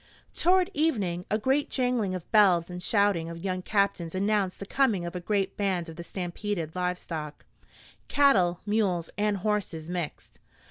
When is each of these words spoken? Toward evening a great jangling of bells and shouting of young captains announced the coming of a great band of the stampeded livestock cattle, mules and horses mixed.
Toward 0.33 0.71
evening 0.73 1.27
a 1.29 1.37
great 1.37 1.69
jangling 1.69 2.15
of 2.15 2.31
bells 2.31 2.71
and 2.71 2.81
shouting 2.81 3.29
of 3.29 3.37
young 3.37 3.61
captains 3.61 4.15
announced 4.15 4.59
the 4.59 4.65
coming 4.65 5.05
of 5.05 5.15
a 5.15 5.19
great 5.19 5.55
band 5.55 5.89
of 5.89 5.95
the 5.95 6.03
stampeded 6.03 6.75
livestock 6.75 7.45
cattle, 8.07 8.61
mules 8.65 9.11
and 9.15 9.37
horses 9.37 9.91
mixed. 9.91 10.39